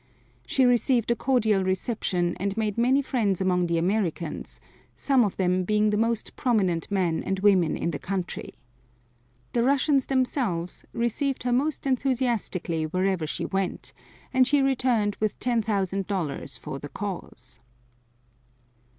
[0.47, 4.59] She received a cordial reception and made many friends among the Americans,
[4.95, 8.55] some of them being the most prominent men and women in the country.
[9.53, 13.93] The Russians themselves received her most enthusiastically wherever she went,
[14.33, 17.59] and she returned with $10,000 for the Cause.